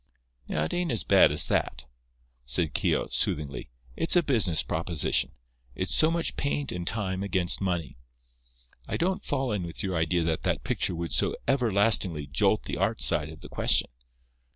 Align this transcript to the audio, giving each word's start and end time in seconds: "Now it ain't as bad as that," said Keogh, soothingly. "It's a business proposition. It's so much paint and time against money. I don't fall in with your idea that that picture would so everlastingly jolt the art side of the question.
"Now 0.47 0.63
it 0.63 0.73
ain't 0.73 0.91
as 0.91 1.03
bad 1.03 1.31
as 1.31 1.45
that," 1.45 1.85
said 2.43 2.73
Keogh, 2.73 3.09
soothingly. 3.11 3.69
"It's 3.95 4.15
a 4.15 4.23
business 4.23 4.63
proposition. 4.63 5.33
It's 5.75 5.93
so 5.93 6.09
much 6.09 6.35
paint 6.35 6.71
and 6.71 6.87
time 6.87 7.21
against 7.21 7.61
money. 7.61 7.99
I 8.87 8.97
don't 8.97 9.23
fall 9.23 9.51
in 9.51 9.61
with 9.61 9.83
your 9.83 9.95
idea 9.95 10.23
that 10.23 10.41
that 10.41 10.63
picture 10.63 10.95
would 10.95 11.11
so 11.13 11.35
everlastingly 11.47 12.25
jolt 12.25 12.63
the 12.63 12.77
art 12.77 12.99
side 12.99 13.29
of 13.29 13.41
the 13.41 13.49
question. 13.49 13.91